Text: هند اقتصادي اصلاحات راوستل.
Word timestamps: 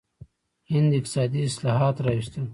هند 0.71 0.91
اقتصادي 0.97 1.41
اصلاحات 1.49 1.97
راوستل. 2.05 2.45